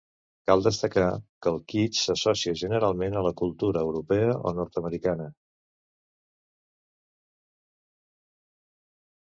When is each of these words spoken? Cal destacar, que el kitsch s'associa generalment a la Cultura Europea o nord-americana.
Cal 0.49 0.63
destacar, 0.67 1.09
que 1.45 1.51
el 1.51 1.59
kitsch 1.73 1.99
s'associa 2.05 2.53
generalment 2.61 3.17
a 3.19 3.23
la 3.27 3.33
Cultura 3.43 3.85
Europea 3.89 4.33
o 4.39 4.55
nord-americana. 4.61 5.29